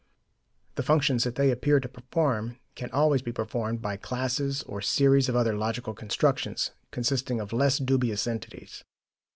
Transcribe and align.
The 0.77 0.81
functions 0.81 1.25
that 1.25 1.35
they 1.35 1.51
appear 1.51 1.79
to 1.79 1.87
perform 1.87 2.57
can 2.73 2.89
always 2.89 3.21
be 3.21 3.31
performed 3.31 3.83
by 3.83 3.97
classes 3.97 4.63
or 4.63 4.81
series 4.81 5.29
or 5.29 5.37
other 5.37 5.55
logical 5.55 5.93
constructions, 5.93 6.71
consisting 6.89 7.39
of 7.39 7.53
less 7.53 7.77
dubious 7.77 8.25
entities. 8.25 8.83